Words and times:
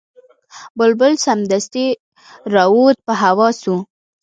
بلبل 0.77 1.13
سمدستي 1.25 1.87
را 2.53 2.63
ووت 2.73 2.97
په 3.07 3.13
هوا 3.21 3.49
سو 3.61 3.75